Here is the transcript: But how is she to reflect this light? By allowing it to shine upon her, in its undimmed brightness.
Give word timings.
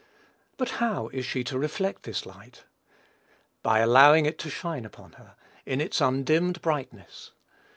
But 0.57 0.71
how 0.81 1.09
is 1.09 1.27
she 1.27 1.43
to 1.43 1.59
reflect 1.59 2.01
this 2.01 2.25
light? 2.25 2.63
By 3.61 3.81
allowing 3.81 4.25
it 4.25 4.39
to 4.39 4.49
shine 4.49 4.83
upon 4.83 5.11
her, 5.11 5.35
in 5.63 5.79
its 5.79 6.01
undimmed 6.01 6.59
brightness. 6.63 7.33